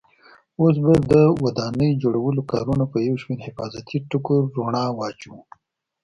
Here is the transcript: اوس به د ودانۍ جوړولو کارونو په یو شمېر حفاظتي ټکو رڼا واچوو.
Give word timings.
اوس 0.61 0.75
به 0.85 0.93
د 1.11 1.13
ودانۍ 1.43 1.91
جوړولو 2.03 2.41
کارونو 2.51 2.85
په 2.91 2.97
یو 3.07 3.15
شمېر 3.21 3.39
حفاظتي 3.47 3.97
ټکو 4.09 4.35
رڼا 4.55 4.85
واچوو. 4.97 5.39